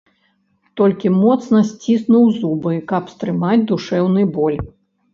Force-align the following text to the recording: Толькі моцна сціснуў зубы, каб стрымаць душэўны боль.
Толькі 0.81 1.11
моцна 1.25 1.61
сціснуў 1.71 2.25
зубы, 2.41 2.73
каб 2.95 3.15
стрымаць 3.15 3.63
душэўны 3.71 4.29
боль. 4.37 4.61